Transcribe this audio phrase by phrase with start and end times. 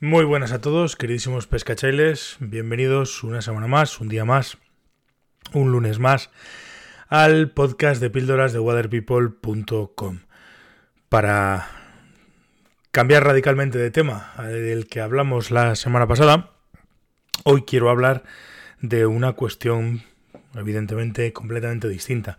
[0.00, 2.36] Muy buenas a todos, queridísimos pescachailes.
[2.38, 4.56] Bienvenidos una semana más, un día más,
[5.52, 6.30] un lunes más,
[7.08, 10.20] al podcast de píldoras de waterpeople.com.
[11.08, 11.66] Para
[12.92, 16.52] cambiar radicalmente de tema del que hablamos la semana pasada,
[17.42, 18.22] hoy quiero hablar
[18.80, 20.04] de una cuestión
[20.54, 22.38] evidentemente completamente distinta.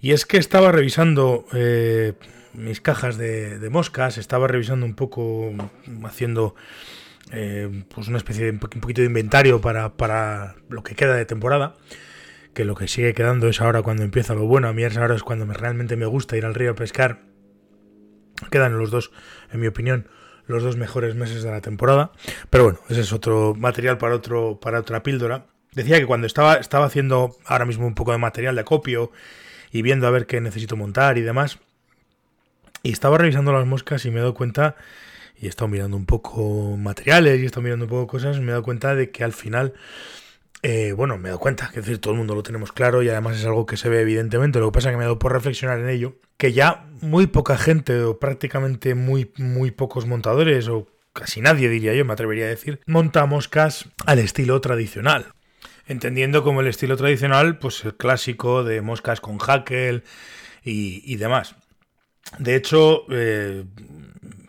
[0.00, 2.14] Y es que estaba revisando eh,
[2.58, 5.52] mis cajas de, moscas, estaba revisando un poco,
[6.04, 6.54] haciendo
[7.32, 11.24] eh, pues una especie de un poquito de inventario para, para, lo que queda de
[11.24, 11.76] temporada.
[12.54, 14.68] Que lo que sigue quedando es ahora cuando empieza lo bueno.
[14.68, 17.20] A mí ahora es cuando me, realmente me gusta ir al río a pescar.
[18.50, 19.12] Quedan los dos,
[19.52, 20.08] en mi opinión,
[20.46, 22.10] los dos mejores meses de la temporada.
[22.50, 25.46] Pero bueno, ese es otro material para, otro, para otra píldora.
[25.72, 29.12] Decía que cuando estaba, estaba haciendo ahora mismo un poco de material de acopio
[29.70, 31.58] y viendo a ver qué necesito montar y demás,
[32.88, 34.74] y estaba revisando las moscas y me he dado cuenta,
[35.38, 38.46] y he estado mirando un poco materiales y he estado mirando un poco cosas, me
[38.46, 39.74] he dado cuenta de que al final,
[40.62, 43.10] eh, bueno, me he dado cuenta, que decir, todo el mundo lo tenemos claro y
[43.10, 45.18] además es algo que se ve evidentemente, lo que pasa es que me he dado
[45.18, 50.66] por reflexionar en ello, que ya muy poca gente o prácticamente muy, muy pocos montadores
[50.68, 55.34] o casi nadie diría yo, me atrevería a decir, monta moscas al estilo tradicional
[55.88, 60.04] entendiendo como el estilo tradicional, pues el clásico de moscas con hackel
[60.62, 61.56] y, demás.
[62.38, 63.64] De hecho, eh,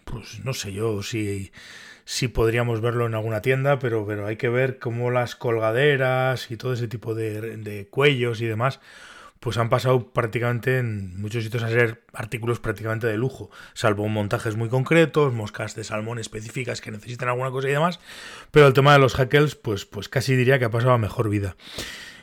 [0.03, 1.51] pues no sé yo si,
[2.05, 6.57] si podríamos verlo en alguna tienda, pero, pero hay que ver cómo las colgaderas y
[6.57, 8.79] todo ese tipo de, de cuellos y demás
[9.39, 14.55] pues han pasado prácticamente en muchos sitios a ser artículos prácticamente de lujo, salvo montajes
[14.55, 17.99] muy concretos, moscas de salmón específicas que necesitan alguna cosa y demás,
[18.51, 21.29] pero el tema de los hackles, pues, pues casi diría que ha pasado a mejor
[21.29, 21.55] vida.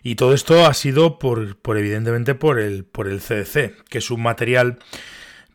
[0.02, 4.10] Y todo esto ha sido por, por evidentemente por el, por el CDC, que es
[4.10, 4.78] un material,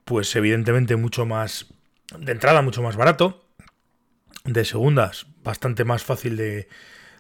[0.05, 1.67] pues evidentemente mucho más,
[2.17, 3.45] de entrada mucho más barato,
[4.43, 6.67] de segundas bastante más fácil de,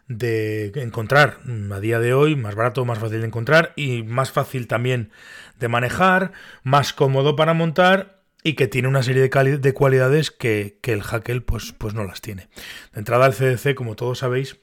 [0.07, 1.39] de encontrar
[1.71, 5.11] a día de hoy, más barato, más fácil de encontrar y más fácil también
[5.59, 6.31] de manejar,
[6.63, 11.43] más cómodo para montar y que tiene una serie de, de cualidades que, el Hackel
[11.43, 12.49] pues, pues no las tiene.
[12.93, 14.57] De entrada el CDC, como todos sabéis,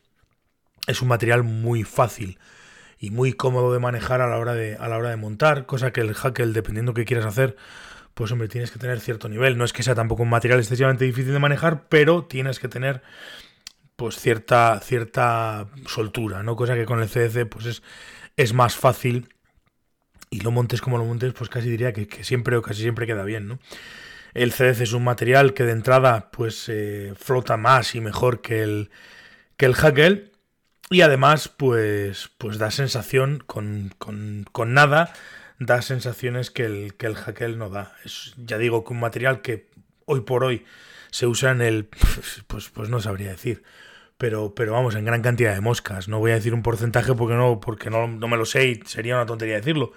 [0.86, 2.38] es un material muy fácil
[2.98, 5.92] y muy cómodo de manejar a la hora de, a la hora de montar, cosa
[5.92, 7.56] que el Hackel, dependiendo qué quieras hacer,
[8.18, 9.56] pues hombre, tienes que tener cierto nivel.
[9.56, 13.00] No es que sea tampoco un material excesivamente difícil de manejar, pero tienes que tener
[13.94, 16.56] pues cierta, cierta soltura, ¿no?
[16.56, 17.82] Cosa que con el CDC pues es,
[18.36, 19.28] es más fácil
[20.30, 23.22] y lo montes como lo montes, pues casi diría que, siempre o casi siempre queda
[23.22, 23.60] bien, ¿no?
[24.34, 28.64] El CDC es un material que de entrada pues eh, flota más y mejor que
[28.64, 28.90] el,
[29.56, 30.32] que el Hackel
[30.90, 35.12] y además pues, pues da sensación con, con, con nada,
[35.58, 37.96] da sensaciones que el, que el Hackel no da.
[38.04, 39.68] Es, ya digo que un material que
[40.06, 40.64] hoy por hoy
[41.10, 41.88] se usa en el...
[42.46, 43.62] pues, pues no sabría decir
[44.18, 46.08] pero, pero vamos, en gran cantidad de moscas.
[46.08, 49.14] No voy a decir un porcentaje porque no, porque no, me lo sé y sería
[49.14, 49.92] una tontería decirlo.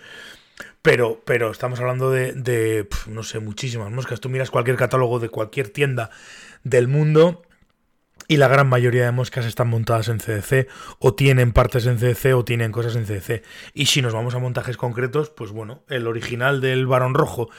[0.84, 4.22] Pero, pero estamos hablando de, de no sé, muchísimas moscas.
[4.22, 6.12] Tú miras cualquier catálogo de cualquier tienda
[6.64, 7.42] del mundo
[8.32, 10.70] y la gran mayoría de moscas están montadas en CDC
[11.00, 13.44] o tienen partes en CDC o tienen cosas en CDC.
[13.74, 17.50] Y si nos vamos a montajes concretos, pues bueno, el original del varón rojo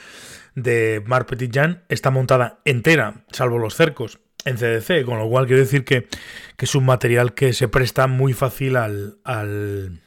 [0.54, 5.46] de Mar Petit Jean está montada entera, salvo los cercos, en CDC, con lo cual
[5.46, 6.08] quiero decir que,
[6.56, 10.00] es un material que se presta muy fácil al, al,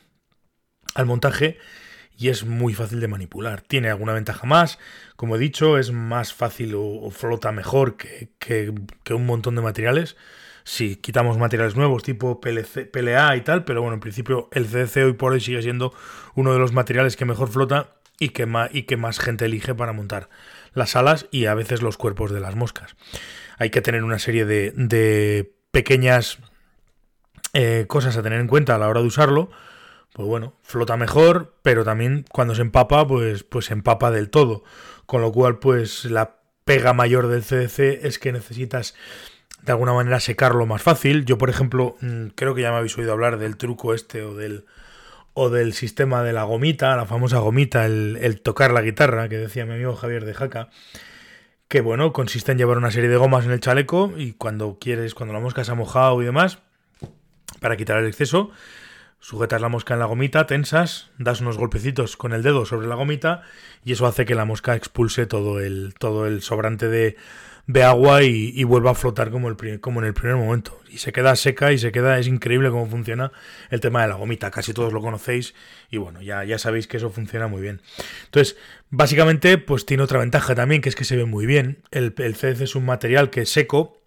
[1.05, 1.59] montaje
[2.17, 3.61] y es muy fácil de manipular.
[3.61, 4.79] Tiene alguna ventaja más,
[5.15, 10.15] como he dicho, es más fácil o, flota mejor que, que, un montón de materiales.
[10.65, 14.97] Si quitamos materiales nuevos tipo PLC, PLA y tal, pero bueno, en principio el CDC
[14.97, 15.93] hoy por hoy sigue siendo
[16.33, 19.73] uno de los materiales que mejor flota y que más, y que más gente elige
[19.73, 20.27] para montar
[20.73, 22.95] las alas y a veces los cuerpos de las moscas
[23.57, 26.39] hay que tener una serie de, pequeñas
[27.53, 29.49] eh, cosas a tener en cuenta a la hora de usarlo.
[30.13, 34.63] Pues bueno, flota mejor, pero también cuando se empapa, pues, pues se empapa del todo.
[35.05, 38.95] Con lo cual, pues la pega mayor del CDC es que necesitas
[39.65, 41.25] de alguna manera secarlo más fácil.
[41.25, 44.35] Yo, por ejemplo, mm, creo que ya me habéis oído hablar del truco este o
[44.35, 44.65] del,
[45.33, 49.37] o del sistema de la gomita, la famosa gomita, el, el tocar la guitarra, que
[49.37, 50.69] decía mi amigo Javier de Jaca
[51.67, 55.15] que bueno, consiste en llevar una serie de gomas en el chaleco y cuando quieres,
[55.15, 56.59] cuando la mosca se ha mojado y demás,
[57.59, 58.51] para quitar el exceso,
[59.25, 62.93] sujetas la mosca en la gomita, tensas, das unos golpecitos con el dedo sobre la
[62.93, 63.41] gomita
[63.83, 67.15] y eso hace que la mosca expulse todo el, todo el sobrante de,
[67.65, 70.79] de agua y, vuelva a flotar como, el, como en el primer momento.
[70.91, 73.31] Y se queda seca y se queda, es increíble cómo funciona
[73.71, 75.55] el tema de la gomita, casi todos lo conocéis
[75.89, 77.81] y bueno, ya, ya sabéis que eso funciona muy bien.
[78.25, 78.57] Entonces,
[78.91, 81.81] básicamente, pues tiene otra ventaja también, que es que se ve muy bien.
[81.89, 84.03] El, el CDC es un material que es seco,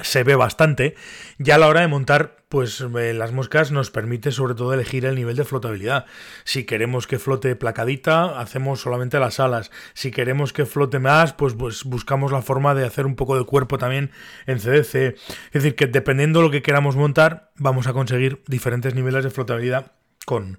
[0.00, 0.94] se ve bastante.
[1.38, 5.04] Ya a la hora de montar, pues eh, las moscas nos permite sobre todo elegir
[5.04, 6.06] el nivel de flotabilidad.
[6.44, 9.70] Si queremos que flote placadita, hacemos solamente las alas.
[9.94, 13.44] Si queremos que flote más, pues, pues buscamos la forma de hacer un poco de
[13.44, 14.10] cuerpo también
[14.46, 14.94] en CDC.
[14.94, 19.30] Es decir, que dependiendo de lo que queramos montar, vamos a conseguir diferentes niveles de
[19.30, 19.92] flotabilidad
[20.24, 20.58] con,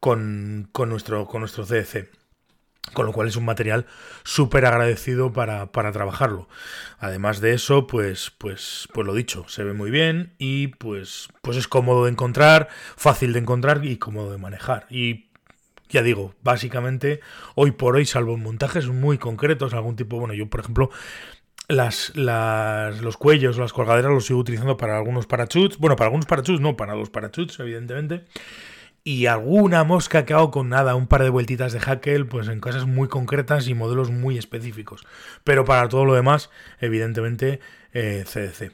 [0.00, 2.23] con, con nuestro, con nuestro CDC.
[2.92, 3.86] Con lo cual es un material
[4.22, 6.48] súper agradecido para, para, trabajarlo.
[6.98, 11.56] Además de eso, pues, pues, pues lo dicho, se ve muy bien y pues, pues
[11.56, 14.86] es cómodo de encontrar, fácil de encontrar y cómodo de manejar.
[14.90, 15.30] Y
[15.88, 17.20] ya digo, básicamente,
[17.54, 20.90] hoy por hoy, salvo montajes muy concretos, algún tipo, bueno, yo por ejemplo,
[21.68, 25.78] las, las, los cuellos, las colgaderas los sigo utilizando para algunos parachutes.
[25.78, 28.24] Bueno, para algunos parachutes, no, para los parachutes, evidentemente
[29.04, 32.60] y alguna mosca que hago con nada, un par de vueltitas de Hackel, pues en
[32.60, 35.06] cosas muy concretas y modelos muy específicos.
[35.44, 37.60] Pero para todo lo demás, evidentemente,
[37.92, 38.62] CDC.
[38.62, 38.70] Eh,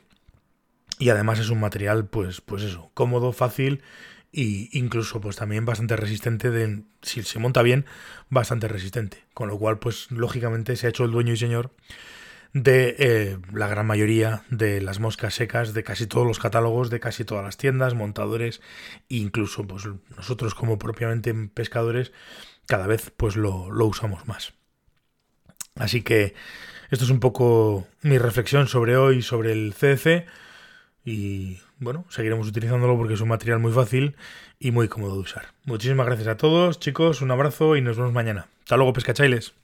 [1.00, 3.82] y además es un material, pues, pues eso, cómodo, fácil
[4.32, 7.85] e incluso pues también bastante resistente de si se monta bien
[8.29, 11.73] bastante resistente con lo cual pues lógicamente se ha hecho el dueño y señor
[12.52, 17.00] de eh, la gran mayoría de las moscas secas de casi todos los catálogos, de
[17.00, 18.61] casi todas las tiendas, montadores,
[19.08, 22.12] incluso pues, nosotros como propiamente pescadores
[22.67, 24.52] cada vez pues lo, lo usamos más.
[25.76, 26.35] Así que
[26.91, 30.26] esto es un poco mi reflexión sobre hoy, sobre el CDC
[31.05, 34.17] y bueno, seguiremos utilizándolo porque es un material muy fácil
[34.58, 35.46] y muy cómodo de usar.
[35.64, 38.49] Muchísimas gracias a todos, chicos, un abrazo y nos vemos mañana.
[38.64, 39.59] Hasta luego, pescachailes.